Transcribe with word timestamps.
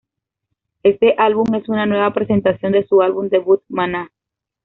Este 0.81 1.13
álbum 1.19 1.53
es 1.53 1.69
una 1.69 1.85
nueva 1.85 2.11
presentación 2.11 2.71
de 2.71 2.87
su 2.87 3.03
álbum 3.03 3.29
debut, 3.29 3.61
"Maná". 3.69 4.09